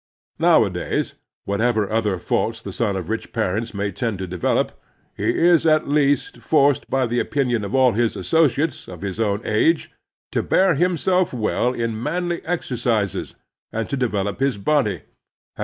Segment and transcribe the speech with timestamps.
[0.39, 1.13] Nowadays,
[1.45, 4.71] whatever other fatdts the son of rich parents may tend to develop,
[5.15, 9.41] he is at least forced by the opinion of all his associates of his own
[9.45, 9.91] age
[10.31, 13.35] to bear himself well in(' manly exercises
[13.71, 15.01] and to develop his body—
[15.55, 15.59] and